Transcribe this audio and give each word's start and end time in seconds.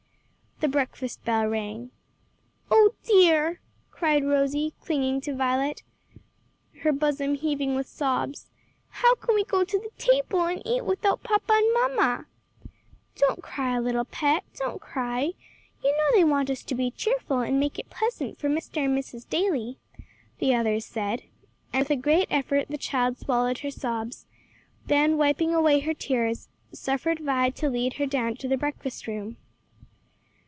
The 0.63 0.67
breakfast 0.67 1.25
bell 1.25 1.47
rang. 1.47 1.89
"Oh, 2.69 2.91
dear!" 3.03 3.59
cried 3.89 4.23
Rosie 4.23 4.75
clinging 4.79 5.19
to 5.21 5.33
Violet, 5.35 5.81
her 6.81 6.91
bosom 6.91 7.33
heaving 7.33 7.73
with 7.75 7.87
sobs, 7.87 8.51
"how 8.89 9.15
can 9.15 9.33
we 9.33 9.43
go 9.43 9.63
to 9.63 9.79
the 9.79 9.89
table 9.97 10.45
and 10.45 10.61
eat 10.63 10.85
without 10.85 11.23
papa 11.23 11.53
and 11.53 11.73
mamma!" 11.73 12.27
"Don't 13.15 13.41
cry, 13.41 13.79
little 13.79 14.05
pet, 14.05 14.43
don't 14.53 14.79
cry; 14.79 15.31
you 15.83 15.97
know 15.97 16.07
they 16.13 16.23
want 16.23 16.51
us 16.51 16.61
to 16.65 16.75
be 16.75 16.91
cheerful 16.91 17.39
and 17.39 17.59
make 17.59 17.79
it 17.79 17.89
pleasant 17.89 18.37
for 18.37 18.47
Mr. 18.47 18.85
and 18.85 18.95
Mrs. 18.95 19.27
Daly," 19.27 19.79
the 20.37 20.53
others 20.53 20.85
said, 20.85 21.23
and 21.73 21.79
with 21.79 21.89
a 21.89 21.95
great 21.95 22.27
effort 22.29 22.67
the 22.69 22.77
child 22.77 23.17
swallowed 23.17 23.57
her 23.61 23.71
sobs; 23.71 24.27
then 24.85 25.17
wiping 25.17 25.55
away 25.55 25.79
her 25.79 25.95
tears, 25.95 26.49
suffered 26.71 27.17
Vi 27.21 27.49
to 27.49 27.67
lead 27.67 27.93
her 27.93 28.05
down 28.05 28.35
to 28.35 28.47
the 28.47 28.57
breakfast 28.57 29.07
room. 29.07 29.37